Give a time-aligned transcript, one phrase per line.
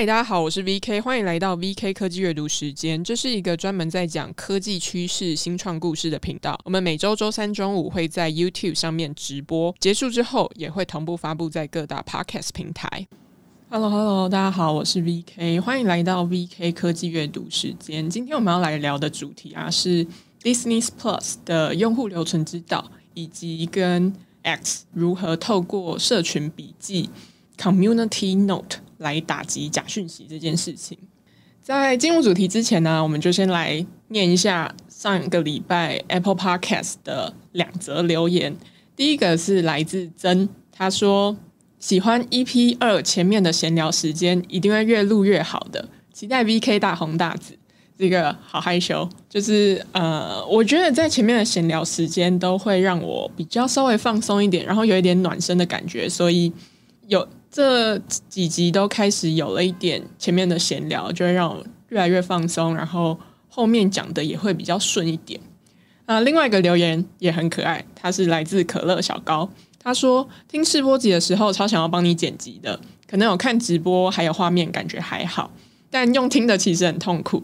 [0.00, 3.04] 嗨，大家好，我是 VK，欢迎来到 VK 科技阅读时间。
[3.04, 6.58] 这是一个专门在讲科技趋势、新创故事的频道。
[6.64, 13.06] 我们每周周三中午会在 YouTube 上面直播，结束之后也会同步发布在各大 Podcast 平台。
[13.68, 18.08] Hello，Hello，hello, 大家好，我是 VK，欢迎来到 VK 科技阅读时间。
[18.08, 20.06] 今天我们要来聊的主题啊，是
[20.42, 24.10] Disney Plus 的用户留存之道，以及跟
[24.40, 27.10] X 如何透过社群笔记
[27.58, 28.78] Community Note。
[29.00, 30.96] 来打击假讯息这件事情，
[31.62, 38.54] 在进入主题之前呢，我们就先来念一下上个礼拜 Apple Podcast 的两则留言。
[38.94, 41.34] 第一个是来自曾，他说
[41.78, 47.58] 喜欢 EP 二前面的闲聊时间，一定会越录越好的，期待 VK 大红大紫。
[47.96, 56.52] 这个好害羞，就是呃，我觉得在前面的闲聊时间都会让我比较稍微放松一点，然后有一点暖身的感觉，所以
[57.08, 57.26] 有。
[57.50, 63.18] 这几集都开始有了一点前面的闲聊，就会让我越来越放松，然后
[63.48, 65.40] 后面讲的也会比较顺一点。
[66.06, 75.50] 啊，另外一个留言也很可爱，他是来自可乐小高，他说听试播集的时候超想要帮你剪辑的，可能有看直播还有画面感觉还好，
[75.90, 77.42] 但用听的其实很痛苦，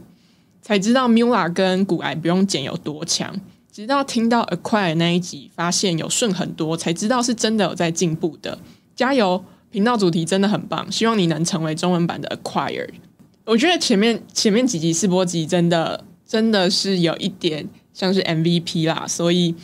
[0.62, 3.40] 才知道 Mula 跟骨癌不用剪有多强，
[3.72, 8.58] 直到听到 Acquire 那一集，发现有顺很多，才知道是真的有在进步的，
[8.94, 9.44] 加油！
[9.76, 12.88] 频道主题真的很棒，希望你能成为中文版的 Acquire。
[13.44, 19.54] 我觉得前面前面几集试播集真的真的是有一点像是 MVP 啦，所以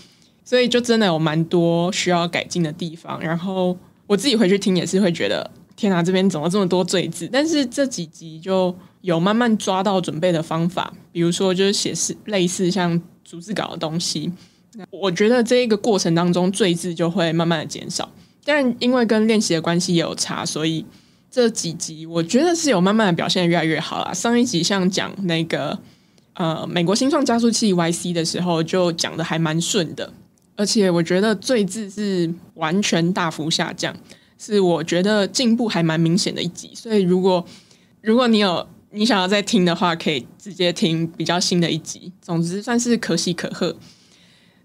[0.45, 3.19] 所以就真的有蛮多需要改进的地方。
[3.23, 3.75] 然后
[4.07, 7.27] 我自己回去听也是会觉得，天哪，这边怎么这么多赘字？
[7.33, 14.31] 但是这几集就有慢慢抓到准备的方法，比如说就是写是类似像逐字稿的东西。
[14.91, 18.11] 我觉得这一个过程当中赘字就会慢慢的减少。
[18.45, 20.85] 但因为跟练习的关系也有差，所以
[21.31, 24.13] 这几集我觉得是有慢慢的表现越来越好啦。
[24.13, 25.79] 上一集像讲那个
[26.35, 30.13] 呃美国新创加速器 YC 的时候，就讲的还蛮顺的，
[30.57, 33.97] 而且我觉得最字是完全大幅下降，
[34.39, 36.71] 是我觉得进步还蛮明显的一集。
[36.75, 37.45] 所以如果
[38.01, 42.13] 如果你有你想要再听的话，可以直接听比较新的一集。
[42.21, 43.75] 总之算是可喜可贺。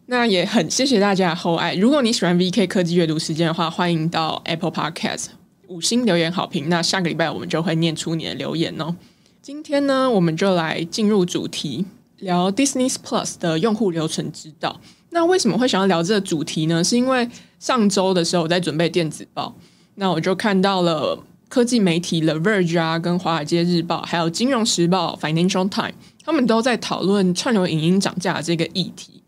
[0.10, 1.76] 那也很谢谢大家的厚爱。
[1.76, 5.26] 如果你喜欢 VK 科技阅读时间的话，欢迎到 Apple Podcast
[5.68, 6.70] 五星留言好评。
[6.70, 8.96] 那下个礼拜我们就会念出你的留言哦。
[9.42, 11.86] 今天呢，我们就来进入主题，
[12.20, 14.80] 聊 Disney Plus 的用户流程之道。
[15.10, 16.82] 那为什么会想要聊这个主题呢？
[16.82, 17.30] 是因为
[17.60, 19.54] 上周的时候我在准备电子报，
[19.96, 25.92] 那我就看到了科技媒体 The Verge 啊，跟华尔街日报，还有金融时报 Financial Time，
[26.24, 29.22] 他们都在讨论串流影音涨价这个议题。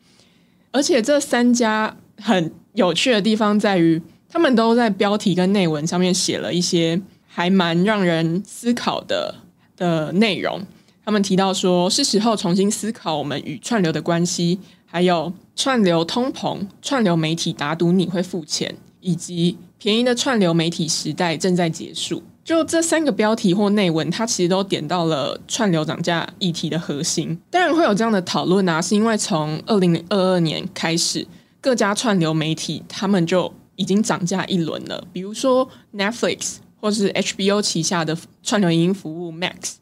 [0.72, 9.36] 而且这三家很有趣的地方在于，他们都在标题跟内文上面写了一些还蛮让人思考的
[9.76, 10.62] 的内容。
[11.04, 22.22] 他们提到说，是时候重新思考我们与串流的关系，还有串流通膨、串流媒体打赌你会付钱，以及便宜的串流媒体时代正在结束。
[22.50, 27.40] 就这三个标题或内文，它其实都点到了串流涨价议题的核心。
[27.52, 31.28] 当然会有这样的讨论啊，是因为从二零二二年开始，
[31.62, 35.08] 各家串流媒体他们就已经涨价一轮了。
[35.14, 39.76] 比如说 Netflix 或是 HBO 旗下的串流影音服务 Max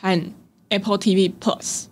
[0.00, 0.18] 和
[0.70, 1.84] Apple TV Plus，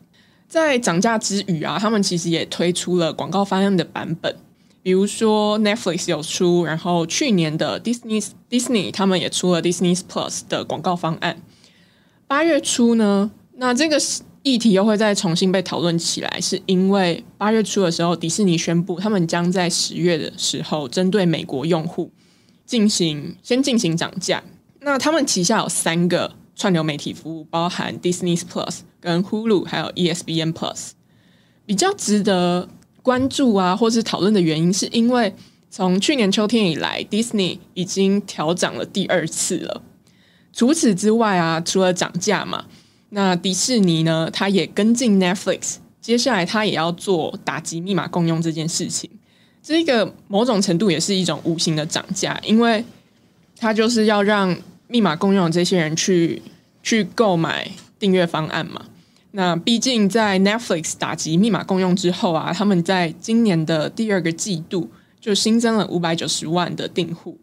[0.48, 4.34] 在涨价之余啊，他们其实也推出了广告方案的版本。
[4.82, 11.40] 比如说 Netflix 有出，然后去年的 Disney Disney 他们也出了 Disney Plus 的广告方案。
[12.26, 13.96] 八月初呢，那这个
[14.42, 22.10] 议题又会再重新被讨论起来，是因为八月初的时候，迪士尼宣布他们将在十月的时候针对美国用户
[22.66, 24.42] 进行先进行涨价。
[24.80, 30.90] 那他们旗下有三个串流媒体服务，包含 Disney Plus、跟 Hulu 还有 ESPN Plus，
[31.64, 32.68] 比较值得。
[33.02, 35.34] 关注啊，或是讨论的原因，是因为
[35.70, 39.82] 从去年秋天以来，Disney 已经调涨了第二次了。
[40.52, 42.66] 除此之外啊，除了涨价嘛，
[43.10, 49.08] 那迪士尼呢，它也跟进 Netflix，接下来它也要做打击密码共用这件事情。
[49.62, 52.84] 这个某种程度也是一种无形的涨价，因为
[53.56, 54.56] 它就是要让
[54.88, 56.42] 密码共用的这些人去
[56.82, 58.84] 去购买订阅方案嘛。
[59.32, 64.90] 那毕竟在 Netflix 打击密码共用之后啊，他们在今年的第二个季度
[65.20, 67.38] 就新增了五百九十万的订户，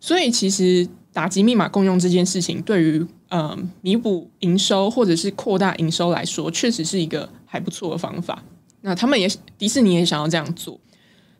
[0.00, 8.42] 所以其实打击密码共用这件事情，对于呃弥补营收或者是扩大营收来说，确实是一个还不错的方法。
[8.80, 10.80] 那他们也迪士尼也想要这样做，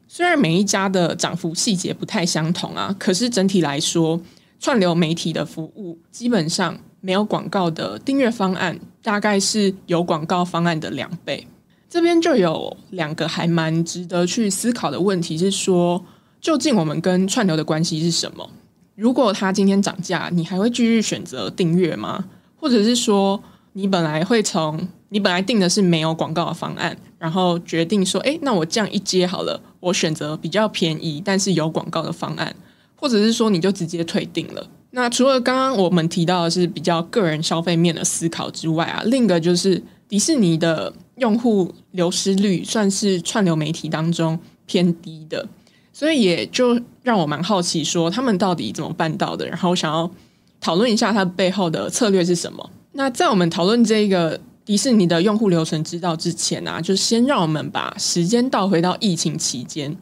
[0.07, 4.21] 虽然每一家的涨幅细节不太相同啊，可是整体来说，
[4.61, 11.47] 串流媒体的服务基本上没有广告的订阅方案，大概是有广告方案的两倍。
[11.89, 16.05] 这边就有两个还蛮值得去思考的问题，是说，
[16.41, 18.51] 究竟我们跟串流的关系是什么？
[18.95, 22.27] 如果它今天涨价，你还会继续选择订阅吗？
[22.57, 23.43] 或者是说，
[23.73, 32.55] 你本来会从你本来订的是没有广告的方案，然后决定说，诶，那我这样一接好了，我选择比较便宜但是有广告的方案，
[32.97, 34.69] 或者是说你就直接退订了。
[34.91, 45.47] 那除了刚刚我们提到的是比较个人消费面的思考之外啊，另一个就是迪士尼的用户流失率算是串流媒体当中偏低的，
[45.93, 49.47] 所以也就让我蛮好奇，说他们到底怎么办到的？
[49.47, 50.11] 然后想要
[50.59, 52.71] 讨论一下它背后的策略是什么。
[52.93, 59.95] 那在我们讨论这个迪士尼的用户流程之道之前啊，就先让我们把时间倒回到疫情期间，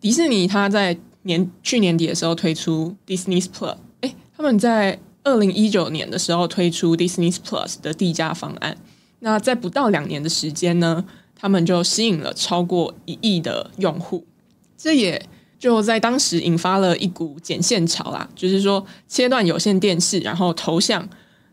[0.00, 3.74] 迪士尼它在年去年底的时候推出 Disney Plus。
[4.38, 8.78] 他们在二零一九年的时候推出 Disney Plus 的低价方案，
[9.18, 11.04] 那在不到两年的时间呢，
[11.34, 14.24] 他们就吸引了超过一亿的用户，
[14.76, 15.26] 这也
[15.58, 21.08] 就在当时引发了一股剪线潮啦，就是说切断有线电视，然后投向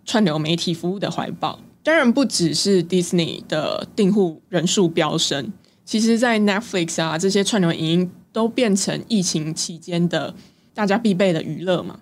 [0.05, 1.59] 串流媒体服务的怀抱。
[1.81, 5.51] 当然，不只是 Disney 的订户人数飙升，
[5.83, 10.35] 其实在 Netflix 啊这些串流影音都变成疫情期间的
[10.75, 11.99] 大家必备的娱乐嘛。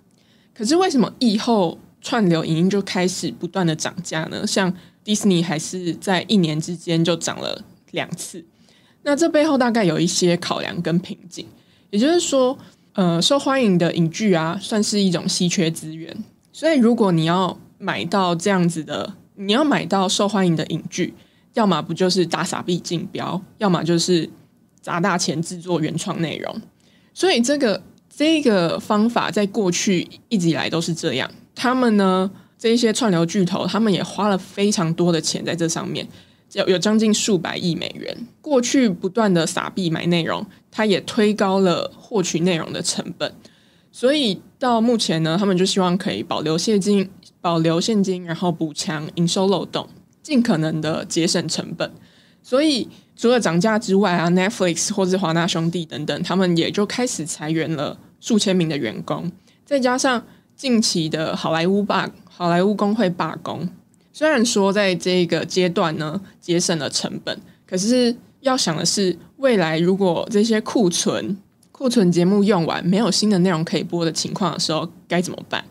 [0.54, 4.46] 可是为什么疫后串流影音就开始不断的涨价呢？
[4.46, 4.72] 像
[5.02, 7.60] 迪士尼还是在一年之间就涨了
[7.90, 8.44] 两次，
[9.02, 11.44] 那这背后大概有一些考量跟瓶颈。
[11.90, 12.56] 也就是说，
[12.92, 16.16] 呃，受欢迎的影剧啊，算是一种稀缺资源，
[16.52, 21.14] 所以如果你要买到这样子的，你要买到受欢迎的影剧，
[21.54, 24.30] 要么不就是大傻逼竞标，要么就是
[24.80, 26.62] 砸大钱制作原创内容，
[27.12, 27.82] 所以这个。
[28.16, 31.28] 这个方法在过去一直以来都是这样。
[31.52, 36.06] 他们呢，这一些串流巨头，他们也花了非常多的钱在这上面，
[36.52, 38.26] 有有将近数百亿美元。
[38.40, 43.34] 过去不断的撒币买内容，它也推高了获取内容的成本。
[43.90, 49.88] 所以到目前呢，他们就希望可以保留现金，保留现金，然后补强营收漏洞，
[50.22, 51.90] 尽可能的节省成本。
[52.42, 52.88] 所以。
[53.16, 59.30] 除了涨价之外啊，Netflix 或是华纳兄弟等等，他们也就开始裁员了数千名的员工。
[59.64, 60.22] 再加上
[60.56, 63.68] 近期的好莱坞罢好莱坞工会罢工，
[64.12, 71.36] 虽然说在这个阶段呢节省了成本，可是要想的是，未来如果这些库存
[71.72, 75.64] 库存节目用完，没有新的内容可以播的情况的时候，该怎么办？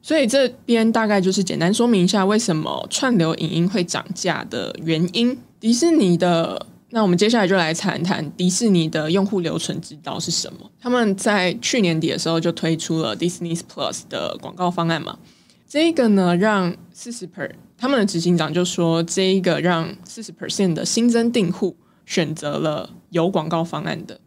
[0.00, 5.38] 所以这边大概就是简单说明一下为什么串流影音会涨价的原因。
[5.64, 10.70] 迪士尼的，那我们接下来就来谈谈迪士尼的用户留存之道是什么？
[10.78, 15.18] 他们在去年底的时候就推出了 Disney Plus 的广告方案嘛。
[15.66, 21.74] 这一个呢，让四十 per 他们的执行长就说，这一个让四十 percent 的新增订户
[22.04, 24.20] 选择了有广告方案的。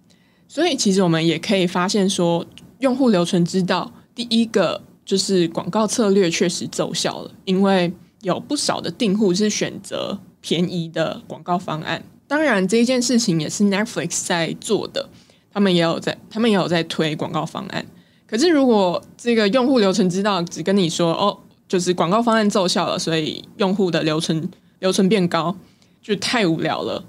[0.47, 2.43] 所以其实我们也可以发现说，
[2.79, 7.93] 用户留存之道第一个就是广告策略确实奏效了，因为
[8.23, 10.19] 有不少的订户是选择。
[10.41, 15.09] 便宜的广告方案，当然这一件事情也是 Netflix 在做的，
[15.51, 17.85] 他们也有在，他们也有在推广告方案。
[18.25, 21.37] 可是如果这个用户流程知道只跟你说哦，
[21.67, 25.55] 就是广告方案奏效了，所以用户的流程流程变高，
[26.01, 27.03] 就太无聊了。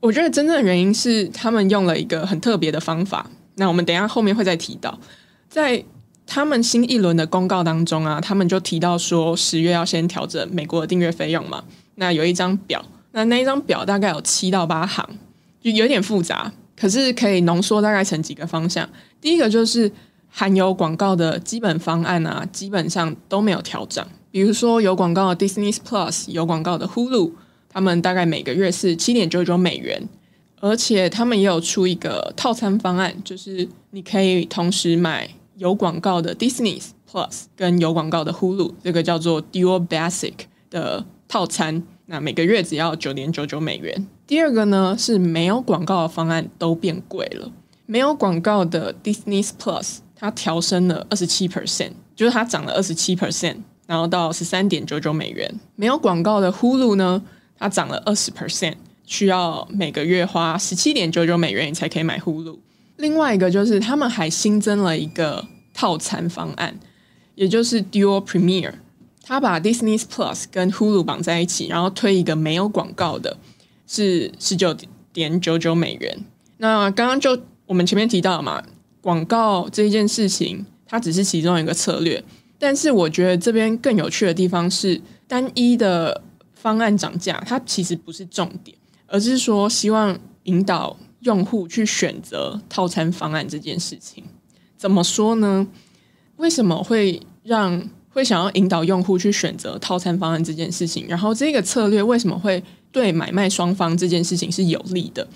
[0.00, 3.30] 我觉得真正的原因是他们用了一个很特别的方法。
[3.56, 4.98] 那我们等一下后面会再提到，
[5.48, 5.84] 在
[6.26, 11.64] 他们新一轮的公告当中啊，他们就提到说十月要先调整美国的订阅费用嘛。
[11.96, 15.08] 那有一张表，那那一张表大概有七到八行，
[15.60, 18.88] 就有点复杂，可是可以浓缩大概成几个方向。
[19.20, 19.90] 第一个就是
[20.28, 24.04] 含有广告的基本方案啊，基本上都没有调整。
[24.30, 27.32] 比如说有广告的 Disney Plus，有广告的 Hulu，
[27.68, 30.08] 他们大概每个月是七点九九美元，
[30.60, 40.34] 而且他们也有出一个套餐方案，就是你可以同时买有广告的 Disney Plus 跟有广告的 Hulu，这个叫做 Dual Basic
[40.68, 41.06] 的。
[41.28, 44.06] 套餐，那每个月只要九点九九美元。
[44.26, 47.52] 第二个呢，是没有广告的方案都变贵了。
[47.86, 55.60] 没有广告的 Disney Plus 它调升了二十七 percent，就是它涨了二十七 percent，然后到十三点九九美元。
[55.76, 57.22] 没有广告的 Hulu 呢，
[57.58, 62.58] 它涨了二十 percent，需要每个月花十七点九九美元你才可以买 Hulu。
[62.96, 66.78] 另外一个就是他们还新增了一个套餐方案，
[67.34, 68.72] 也就是 Dual Premier。
[69.26, 73.38] 他把 Disney Plus 跟 Hulu 绑在一起，然后推一个没有广告的，
[73.86, 74.76] 是十九
[75.14, 76.24] 点九九美元。
[76.58, 78.62] 那刚刚就我们前面提到嘛，
[79.00, 82.22] 广告这一件事情，它只是其中一个策略，
[82.58, 86.22] 但是我觉得这边更有趣的地方是，单一的
[86.54, 88.76] 方案涨价，它其实不是重点，
[89.06, 94.22] 而是说希望引导用户去选择套餐方案这件事情。
[94.76, 95.66] 怎么说呢？
[96.36, 101.04] 为什么会让会想要引导用户去选择套餐方案这件事情？
[101.08, 105.26] 然后这个策略为什么会对买卖双方这件事情是有利的？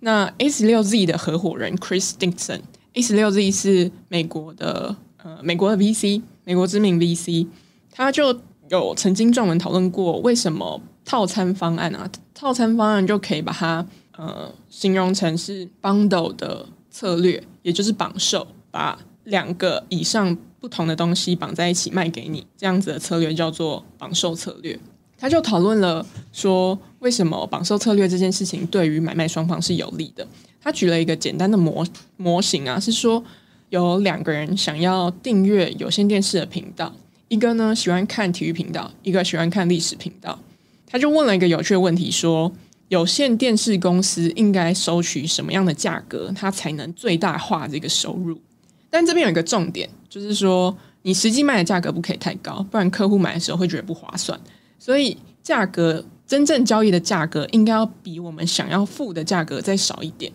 [0.00, 7.46] 那 A 十六 Z 的合伙人 Chris Dixon，A 十六 Z 是美国的呃美国的 VC，美国知名 VC，
[7.90, 8.40] 他就
[8.70, 24.80] 有曾经撰文讨论过为什么套餐方案啊，套餐方案就可以把它呃形容成是 bundle 的策略，也就是绑售，把两个以上不同的东西绑在一起卖给你，这样子的策略叫做绑售策略。
[25.18, 30.26] 他就讨论了说，为什么绑售策略这件事情对于买卖双方是有利的。
[30.62, 33.22] 他举了一个简单的模模型啊，是说
[33.68, 36.90] 有两个人想要订阅有线电视的频道，
[37.28, 40.38] 一个呢喜欢看体育频道，一个喜欢看历史频道。
[40.86, 42.50] 他就问了一个有趣的问题，说
[42.88, 48.40] 有线电视公司应该收取什么样的价格，它才能最大化这个收入？
[48.88, 54.38] 但这边有一个重点，就是说你实际卖的价格不可以太高，不然客户买的时候会觉得不划算。
[54.78, 60.32] 所以价格真正交易的价格应该要比我们想要付的价格再少一点。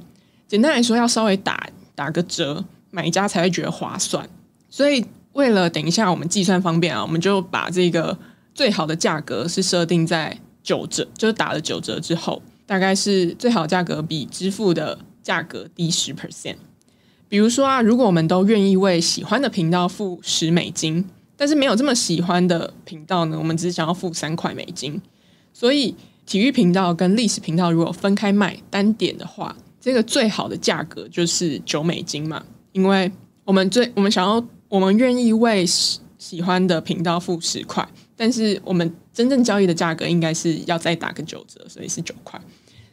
[0.49, 4.29] 简单来说，要稍微打打个折，买家才会觉得划算。
[4.69, 8.17] 所以为了等一下我们计算方便啊，我们就把这个
[8.53, 16.57] 最好的价格是设定在九折，就是打了九折之后，大概是最好价格比支付的价格低十 percent。
[17.29, 21.05] 比如说啊，如果我们都愿意为喜欢的频道付十美金，
[21.37, 24.99] 但是没有这么喜欢的频道呢，我们只想要付三块美金。
[25.53, 25.95] 所以
[26.25, 33.11] 体育频道跟历史频道如果分开卖单点的话，这个最好的价格就是九美金嘛，因为
[33.45, 42.41] 我们最我们想要我们愿意为喜喜欢的频道付十块，但是我们真正交易的价格应该是要再打个九折，所以是九块。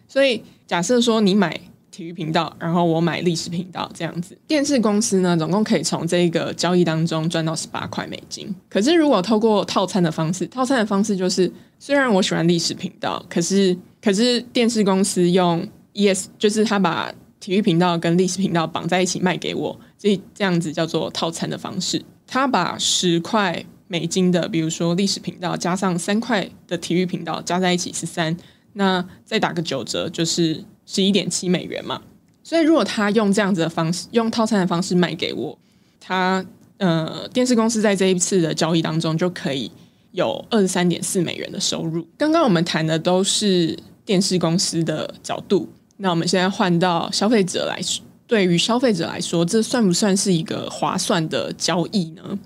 [0.07, 1.59] 所以假设说你买。
[1.97, 4.37] 体育频道，然后我买历史频道这样子。
[4.47, 8.55] 电视公司呢，总共可以从这个交易当中赚到十八块美金。
[8.69, 17.11] 可是如果透过套餐的方式，套餐的方式就是，虽然我喜欢历史频道，可是可是电视公司用 ES，就是他把
[17.41, 22.05] 体育频道跟历史频道绑在一起卖给我，所以这样子叫做套餐的方式。
[22.27, 28.37] 他把十块美金的，比如说历史频道加上三块的体育频道加在一起是三，
[28.75, 30.63] 那再打个九折就是。
[30.87, 32.01] 十一点七美元嘛，
[32.45, 35.59] 所以如果他用这样子的方式，用套餐的方式卖给我，
[35.99, 36.47] 他
[36.79, 39.69] 呃电视公司在这一次的交易当中就可以
[40.13, 42.07] 有二十三点四美元的收入。
[42.17, 52.39] 刚刚我们谈的都是电视公司的角度，那我们现在换到消费者来说，对于消费者来说，这算不算是一个划算的交易呢？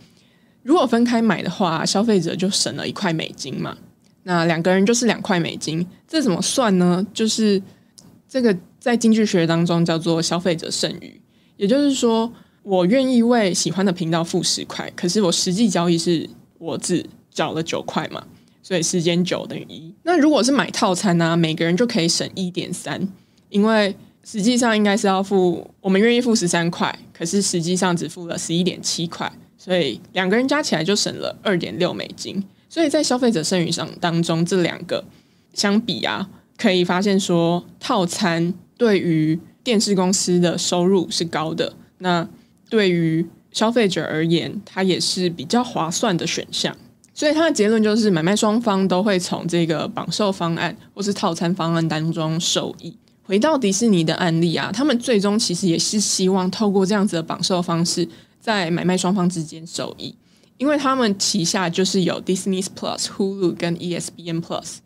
[0.62, 3.76] 如果分开买的话，消费者就省了一块美金嘛，
[4.22, 7.06] 那两个人就是两块美金，这怎么算呢？
[7.12, 7.62] 就是。
[8.30, 11.20] 这个在经济学当中叫做消费者剩余，
[11.56, 12.32] 也就是说，
[12.62, 18.24] 我愿意为喜欢的频道付十块，可是我实际交易是我只缴了九块嘛，
[18.62, 19.92] 所以时间九等于一。
[20.04, 23.08] 那如果是买套餐呢，每个人就可以省一点三，
[23.48, 32.40] 因为实际上应该是要付，我们愿意付十三块，可是实际上只付了十一点七块，所以两个人加起来就省了二点六美金。
[32.68, 35.04] 所以在消费者剩余上当中，这两个
[35.52, 36.30] 相比啊。
[36.60, 42.28] 可以发现说，套餐对于电视公司的收入是高的，那
[42.68, 46.76] 对于消费者而言，它也是比较划算的选项。
[47.14, 52.94] 所以他的结论就是，买卖双方都会从这个绑售方案或是套餐方案当中受益。
[53.22, 58.08] 回到迪士尼的案例啊，他们最终其实也是希望透过这样子的绑售方式，
[58.40, 60.14] 在买卖双方之间受益，
[60.58, 64.78] 因为他们旗下就是有 Disney Plus、Hulu 跟 ESPN Plus。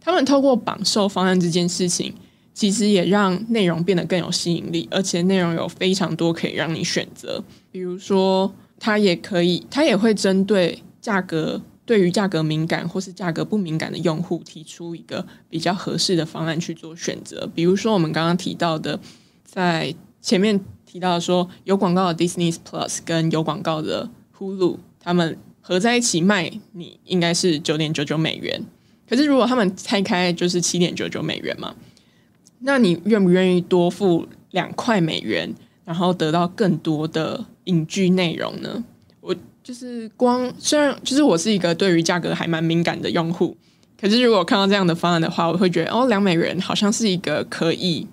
[0.00, 2.14] 他们透过绑售方案这件事情，
[2.54, 7.42] 其实也让内容变得更有吸引力，而且内容有非常多可以让你选择。
[7.70, 17.48] 比如说，它也可以，它也会针对价格，对于价格敏感或是价格不敏感的用户，提出一个比较合适的方案去做选择。
[17.54, 18.98] 比如说，我们刚刚提到的，
[19.44, 28.64] 在前面提到说有广告的 Disney Plus 跟有广告的 Hulu，他们合在一起卖，你应该是九点九九美元。
[29.10, 31.74] 可是，如果他们拆开就是七点九九美元嘛，
[32.60, 35.52] 那你愿不愿意多付两块美元，
[35.84, 38.84] 然后得到更多的影剧内容呢？
[39.20, 43.56] 我就是光虽然就是我是一个对于价格还蛮敏感的用户，
[44.00, 48.06] 可是如果看到这样的方案的话，我会觉得哦，两美元好像是一个可以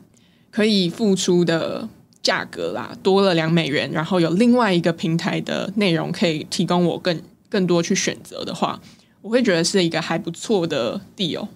[0.50, 1.88] 可以付出的
[2.24, 8.82] 价格啦，多了两美元，然后有另外一个平台的内容可以提供我更更多去选择的话，
[9.22, 11.48] 我会觉得是一个还不错的 deal。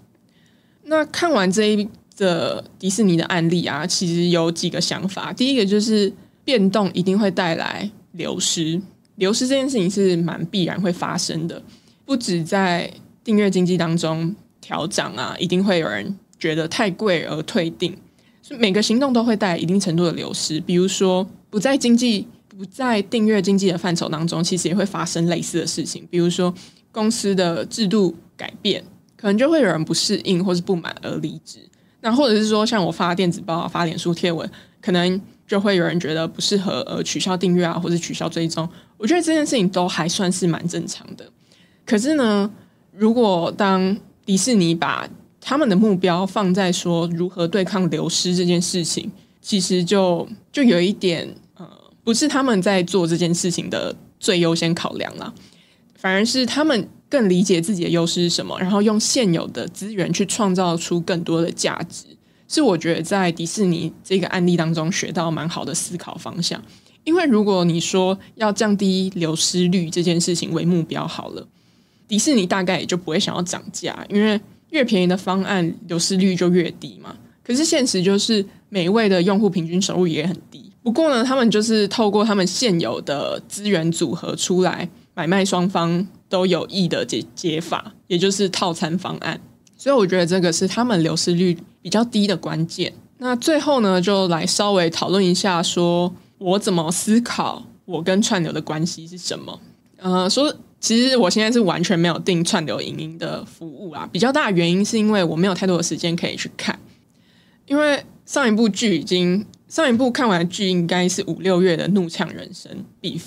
[0.84, 1.88] 那看完这一
[2.18, 5.32] 个迪士尼的案例啊，其实有几个想法。
[5.32, 6.12] 第一个就是
[6.44, 8.82] 变动一定会带来流失，
[9.16, 11.62] 流失这件事情是蛮必然会发生的。
[12.06, 12.92] 不止在
[13.24, 17.96] 订阅经济当中调涨啊，一定会有人觉得太贵而退订。
[18.58, 20.60] 每个行动都会带来一定程度的流失。
[20.60, 26.06] 比如说不在经济、不在订阅经济的范畴当中，其实也会发生类似的事情。
[26.12, 26.54] 比如说
[26.92, 28.84] 公司的制度改变，
[29.16, 31.60] 可能就会有人不适应或是不满而离职。
[32.02, 34.50] 那或者是说，像我发电子报、发脸书贴文，
[34.82, 38.68] 可能就会有人觉得不适合而取消订阅啊，或者取消追踪。
[38.98, 41.30] 我觉得这件事情都还算是蛮正常的。
[41.86, 42.50] 可是呢，
[42.92, 43.96] 如果当
[44.26, 45.08] 迪士尼把
[45.40, 51.68] 他们的目标放在说如何对抗流失这件事情，其实就就有一点呃，
[52.04, 55.34] 不是他们在做这件事情的最优先考量了，
[56.02, 62.06] 反而是他们更理解自己的优势是什么，然后用现有的资源去创造出更多的价值，
[62.48, 66.62] 是我觉得在迪士尼这个案例当中学到蛮好的思考方向。
[67.04, 71.48] 因为如果你说要降低流失率这件事情为目标好了，
[72.08, 74.42] 迪士尼大概也就不会想要涨价，因为。
[74.72, 77.14] 越便宜的方案，流失率就越低嘛。
[77.44, 80.72] 可是现实就是，每一位的用户平均收入也很低。
[80.82, 89.40] 不过呢，他们就是透过他们现有的资源组合出来，买卖双方都有益的解解法，也就是套餐方案。
[89.78, 92.94] 所以我觉得这个是他们流失率比较低的关键。
[93.18, 99.60] 那最后呢，就来稍微讨论一下，说我怎么思考我跟串流的关系是什么？
[99.98, 100.54] 呃，说。
[100.82, 106.76] 其实我现在是完全没有订串流影音的服务啊，比较大的原因是因为我没有太多的时间可以去看，
[107.68, 113.22] 因为上一部剧已经上一部看完剧应该是五六月的《怒呛人生》Beef，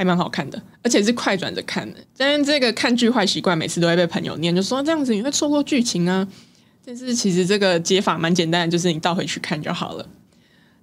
[0.00, 1.98] 还蛮好看的，而且是快转着看的。
[2.16, 6.26] 但这个看剧坏习惯，每次都会被朋友念，就说这样子你会错过剧情啊。
[6.82, 10.08] 但是其实这个解法蛮简单的，就是你倒回去看就好了。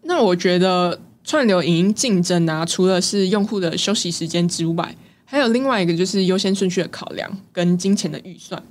[0.03, 8.62] 那我觉得串流影音竞争啊，除了是用户的休息时间之外，还有另外一个就是优先顺序的考量跟金钱的预算。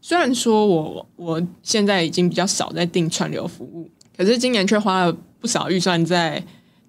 [0.00, 6.40] 虽然说我我现在已经比较少在订串流服务，可是今年却花了不少预算在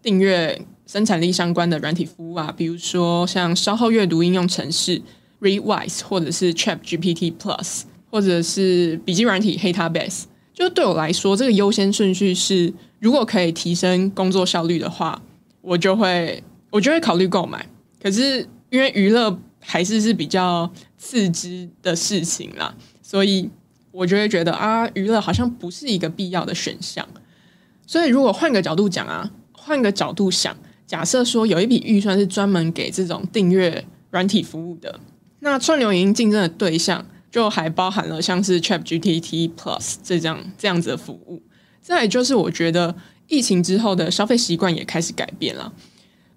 [0.03, 4.99] 订阅生产力相关的软体服务啊，比如说像稍后阅读应用程式
[5.39, 10.23] Readwise，或者是 ChatGPT Plus，或者是笔记软体 Heptabase。
[10.55, 15.21] 就对我来说，这个优先顺序是，如果可以提升工作效率的话，
[15.61, 17.67] 我就会我就会考虑购买。
[18.01, 18.47] 可是。
[18.69, 23.49] 因为娱乐还是是比较次之的事情啦，所以
[23.93, 27.07] 我就会觉得啊，娱乐好像不是一个必要的选项。
[27.85, 30.53] 所以如果换个角度讲啊，换个角度想，
[30.87, 34.99] 假设说有一笔预算是专门给这种订阅软体服务的，
[35.41, 41.43] 那串流影音竞争的对象就还包含了像是 ChatGPT Plus 这样这样子的服务。
[41.81, 42.95] 再就是我觉得
[43.27, 45.73] 疫情之后的消费习惯也开始改变了，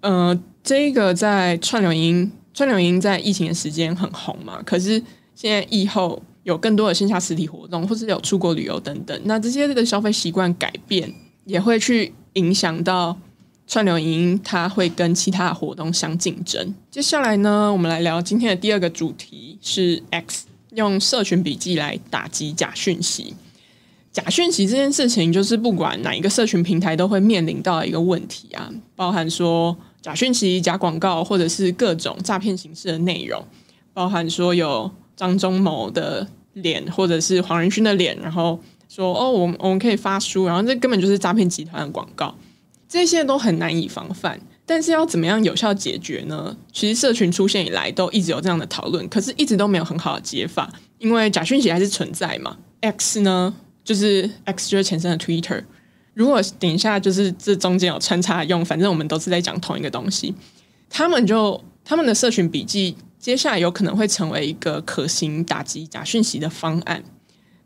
[0.01, 0.39] 呃。
[0.63, 5.01] 这个在串流音，串流音在疫情的时间很红嘛，可是
[5.33, 11.11] 现在疫后有更多的线下实体活动，或是有出国旅游等等，那这些的消费习惯改变，
[11.45, 13.17] 也会去影响到
[13.67, 16.73] 串流音，它会跟其他的活动相竞争。
[16.89, 23.35] 接下来呢，我们来聊今天的第二个主题是 X 用社群笔记来打击假讯息。
[24.11, 29.77] 假讯息这件事情，就是不管哪一个社群平台都会面临到一个问题啊，包含说。
[30.01, 33.45] 假讯息、假广告，或者是各种诈骗形式的内容，
[33.93, 42.33] 包含说有张忠谋的脸，或者是黄仁勋的脸，然后说哦，我们我们可以发书，然后这根本就是诈骗集团的广告，
[42.91, 44.37] 这些都很难以防范。
[44.65, 46.55] 但是要怎么样有效解决呢？
[46.73, 52.57] 其实社群出现以来都一直有这样的讨论，可是一直都没有很好的解法，因为假讯息还是存在嘛。
[52.81, 55.63] X 呢，就是 X 就是前身的 Twitter。
[56.13, 60.35] 如果等一下就是这中间有穿插用，反正我们都是在讲同一个东西。
[60.89, 67.01] 他们就他们的社群笔记，接下来有可能会成为一个可行打击假讯息的方案。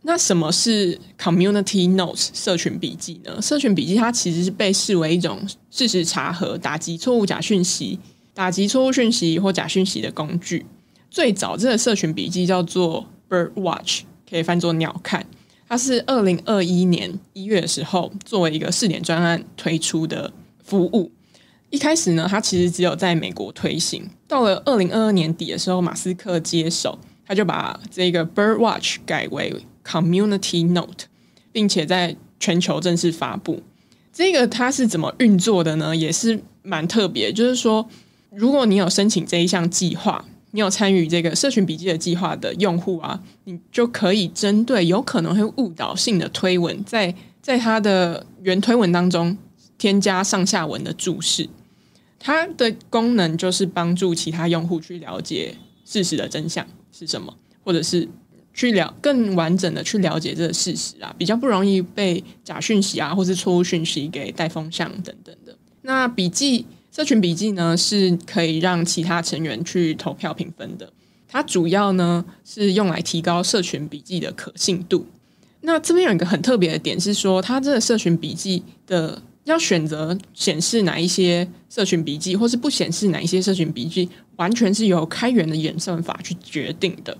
[0.07, 3.41] 那什么是 Community Notes 社群笔记呢？
[3.41, 5.39] 社群笔记它其实是被视为一种
[5.71, 7.99] 事实查核、打击错误假讯息、
[8.35, 10.63] 打击错误讯息或假讯息的工具。
[11.09, 15.25] 最早这个社群笔记叫做 Bird Watch，可以翻作鸟看。
[15.67, 20.31] 它是二零二一年一月的时候作为一个试点专案推出的
[20.63, 21.11] 服务。
[21.71, 24.07] 一开始呢，它其实只有在美国推行。
[24.27, 29.51] 到了二零二二年底的时候，马斯克接手，他就把这个 Bird Watch 改为
[29.85, 31.05] Community Note，
[31.51, 33.61] 并且在全球正式发布。
[34.11, 35.95] 这个它是怎么运作的呢？
[35.95, 37.31] 也是蛮特别。
[37.31, 37.87] 就是说，
[38.31, 49.37] 如果你有申请这一项计划，你有参与这个社群笔记的计划的用户啊，你就可以针对有可能会误导性的推文，在在它的原推文当中
[49.77, 51.49] 添加上下文的注释。
[52.17, 58.07] 它的功能就是帮助其他用户去了解事实的真相是什么，或者是
[58.55, 65.55] 去了更完整的去了解这个事实啊，比较不容易被假讯息啊，或是错误讯息给带风向等等的。
[65.81, 70.91] 那笔记社群笔记呢，是可以让其他成员去投票评分的。
[71.27, 75.05] 它主要呢是用来提高社群笔记的可信度。
[75.61, 87.17] 那这边有一个很特别的点是说，它这个社群笔记的要选择显示哪一些社群笔记，或是不显示哪一些社群笔记，完全是由开源的演算法去决定的。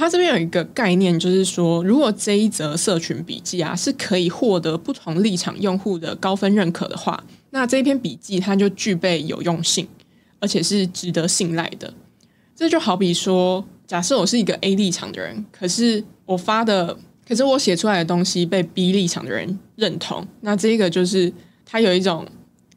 [0.00, 9.86] 它这边有一个概念，就是说，如果这一则社群笔记啊是可以获得不同立场用户的高分认可的话，那这一篇笔记它就具备有用性，
[10.38, 11.92] 而且是值得信赖的。
[12.56, 16.96] 这就好比说，假设我是一个 A 立场的人，可是我发的，
[17.28, 21.30] 可是我写出来的东西被 B 立场的人认同，那这个就是
[21.66, 22.26] 它有一种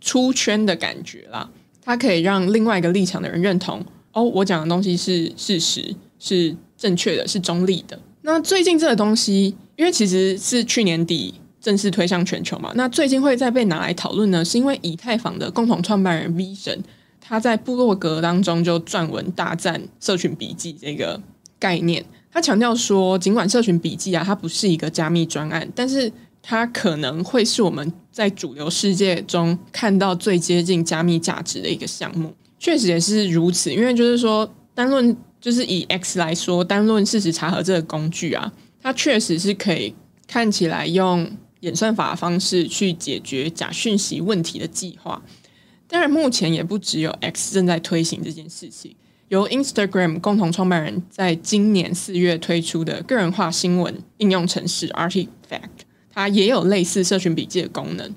[0.02, 1.50] 出圈的感觉啦。
[1.82, 3.82] 它可以让另外一个立场的人认同，
[4.12, 6.58] 哦，我讲的东西是事实，是。
[6.84, 7.98] 正确的是中立的。
[8.24, 16.84] 那最近这个东西，因为其实是去年底正式推向全球嘛，那最近会再被拿来讨论呢，是因为以太坊的共同创办人 V 神
[17.22, 21.22] 他在部落格当中就撰文大赞社群笔记这个
[21.58, 22.04] 概念。
[22.30, 32.34] 他强调说，尽管社群笔记啊，它不是一个加密专案，但是它可能会是我们在主流世界中看到最接近加密价值的一个项目。
[32.60, 35.16] 确实也是如此，因为就是说单论。
[35.44, 38.50] 就是以 X 来说，单论事实查核这个工具啊，
[38.82, 39.94] 它确实是可以
[40.26, 41.30] 看起来用
[41.60, 45.22] 演算法的方式去解决假讯息问题的计划。
[45.86, 48.96] 当然，目前也不只有 X 正在推行这件事情。
[49.28, 55.28] 由 Instagram 共同创办人在今年四月推出的个人化新闻应用程式 Artifact，
[56.10, 58.16] 它也有类似社群笔记的功能。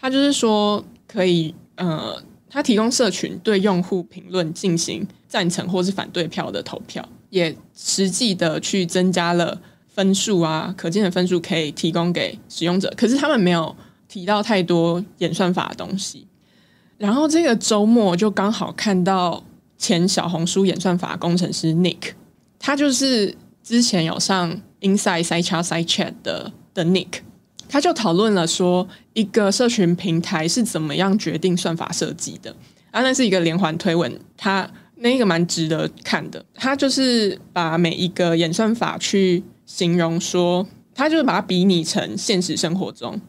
[0.00, 2.20] 它就是说可以呃。
[2.54, 12.94] 它提供社群对用户评论进行赞成或是反对票的投票，也实际的去增加了分数啊，可见的分数可以提供给使用者。
[12.96, 13.74] 可是他们没有
[14.06, 16.28] 提到太多演算法的东西。
[16.96, 19.42] 然后这个周末就刚好看到
[19.76, 22.12] 前小红书演算法工程师 Nick，
[22.60, 27.14] 他就是之前有上 Inside Sidechat Sidechat 的的 Nick。
[27.68, 32.54] 他就讨论了说，一个社群平台是怎么样决定算法设计的
[32.90, 33.02] 啊？
[33.02, 36.44] 那是一个连环推文，他那个蛮值得看的。
[36.54, 43.20] 他就是把每一个演算法去形容说，他就是把它比拟成现实生活中。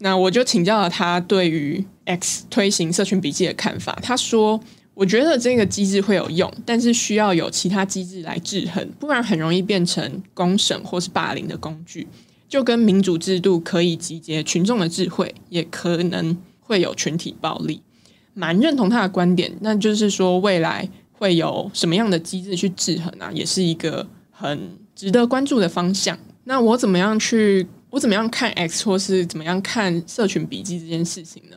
[0.00, 3.98] 那我就请教了他对于 X 推行社群笔记的看法。
[4.00, 4.60] 他说
[4.94, 12.06] ：“我觉得这个机制会有用，但是需要有其他机制来制衡，不然很容易变成公审或是霸凌的工具。”
[12.48, 17.82] 就跟民主制度可以集结群众的智慧，也可能会有群体暴力。
[18.34, 26.18] 蛮认同他的观点，那就是说未来会有什么样的机制去制衡啊，也是一个很值得关注的方向。
[26.44, 27.66] 那我怎么样去？
[27.90, 31.56] 我怎么样看 X 或是怎么样看社群笔记这件事情呢？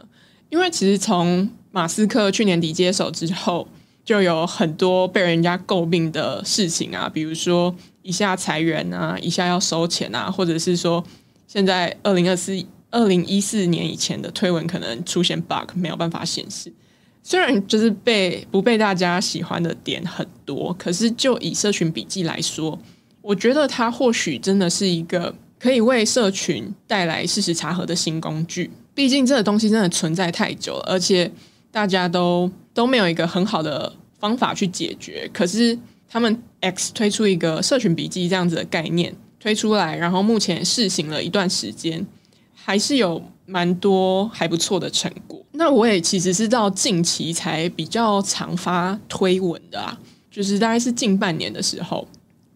[0.49, 3.67] 因为其实从马斯克去年底接手之后，
[4.03, 7.75] 就有很多被人家诟病的事情啊，比如说。
[8.03, 11.03] 一下裁员啊，一下要收钱啊，或者是说，
[11.47, 12.51] 现在二零二四、
[12.89, 16.73] 二零一四年以前的推文可能出现 bug，没有办法显示。
[17.21, 22.79] 虽然就是被不被大家喜欢的点很多，可是就以社群笔记来说，
[23.21, 28.71] 我觉得它或许真的是一个可以为社群带来事实查核的新工具。
[28.95, 31.31] 毕竟这个东西真的存在太久了，而且
[31.71, 35.29] 大家都都没有一个很好的方法去解决。
[35.33, 35.77] 可是。
[36.13, 42.05] 他们 X 推出一个社群笔记这样子的概念推出来，然后目前试行了一段时间，
[42.53, 45.41] 还是有蛮多还不错的成果。
[45.53, 49.97] 那我也其实是到近期才比较常发推文的啊，
[50.29, 52.05] 就是大概是近半年的时候。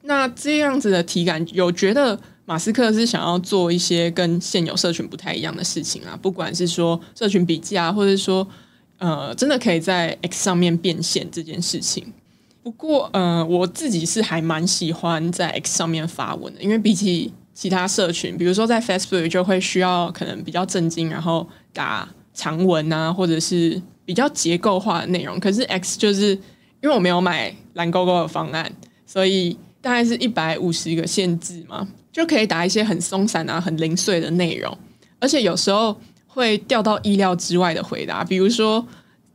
[0.02, 8.46] 那这样子的体感，有觉得马斯克是想要做一些跟现有社群不太一样的事情啊，不管是说社群笔记啊，或者说
[8.98, 12.14] 呃，真的可以在 X 上面变现这件事情。
[12.64, 25.40] 不过，呃，我自己是还蛮喜欢在 X 上面发文的，因为比起其他社群，比如说在 Facebook 就会需要可能比较正经，然后打长文啊，或者是比较结构化的内容。
[25.40, 26.32] 可是 X 就是
[26.82, 28.72] 因为我没有买蓝勾勾的方案，
[29.06, 34.76] 所以大概是一百五十个限制嘛，就可以打一些很松散啊、很零碎的内容，
[35.20, 35.96] 而且有时候
[36.36, 38.86] 会掉到意料之外的回答，比如说，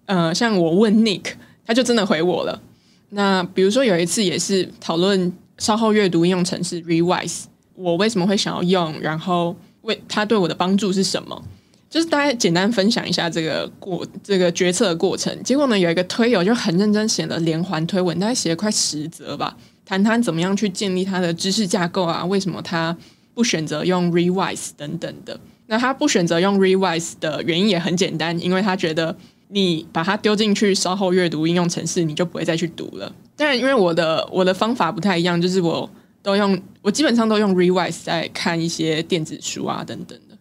[0.04, 1.32] 呃，像我问 Nick，
[1.64, 2.60] 他就真的回我了。
[3.08, 11.42] 那比如说有一次也是讨论稍后阅读应用程式 Rewise，我为什么会想要用，然后为他对我的帮助是什么？
[11.88, 15.42] 就是大家简单分享一下这个过这个决策的过程。
[15.42, 22.96] 结果呢，有一个推友就很认真写了连环推文，大概写了快十则吧，谈谈怎么样去建立他的知识架构啊，为什么他
[23.34, 25.40] 不选择用 Rewise 等等的。
[25.70, 29.16] 那他不选择用 Rewyse 的原因也很简单，因为他觉得
[29.50, 33.14] 你把它丢进去稍后阅读应用程式，你就不会再去读了。
[33.36, 35.88] 当然，因为我的我的方法不太一样，就是我
[36.24, 40.36] 都用我基本上都用 Rewyse 在看一些电子书啊等等的。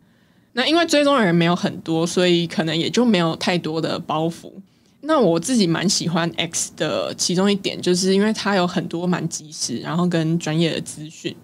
[0.53, 4.51] 那因为追踪的人没有很多，所以可能也就没有太多的包袱。
[5.01, 11.35] 那我自己蛮喜欢 X 的其中一点，就是因为它有很多蛮及时，然后跟专业的资讯，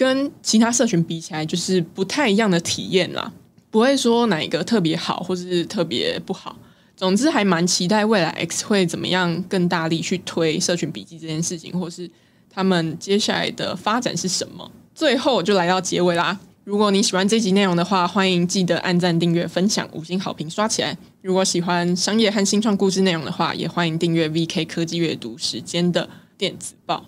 [0.00, 3.30] 跟其他社群比起来，就是不太一样的体验啦。
[3.70, 6.56] 不会说哪一个特别好，或是特别不好。
[6.96, 12.10] 总之，还蛮期待未来 X 会怎么样更大力去推社群笔记这件事情，或是
[12.48, 14.72] 他们接下来的发展是什么。
[14.94, 16.40] 最后就来到结尾啦。
[16.64, 20.96] 如果你喜欢这集内容的话，欢迎记得按赞、订阅、分享、五星好评刷起来。
[21.20, 26.08] 如果喜欢商业和新创故事内容的话，也欢迎订阅 VK 科技阅读时间的
[26.38, 27.04] 电子报。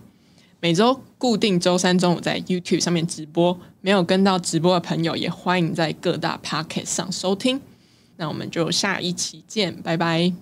[0.60, 7.60] 每周固定周三中午在 YouTube 上面直播，没有跟到直播的朋友，也欢迎在各大 Pocket 上收听。
[8.16, 10.32] 那我们就下一期见，拜拜。